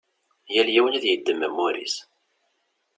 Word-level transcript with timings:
Yal 0.53 0.69
yiwen 0.73 0.97
ad 0.97 1.05
yeddem 1.07 1.45
amur-is. 1.47 1.95